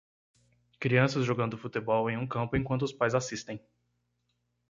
Crianças 0.79 1.23
jogando 1.27 1.59
futebol 1.59 2.09
em 2.09 2.17
um 2.17 2.25
campo 2.25 2.55
enquanto 2.57 2.81
os 2.81 2.91
pais 2.91 3.13
assistem. 3.13 3.63